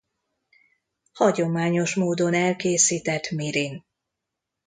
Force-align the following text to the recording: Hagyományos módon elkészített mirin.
Hagyományos 1.13 1.95
módon 1.95 2.33
elkészített 2.33 3.29
mirin. 3.31 3.85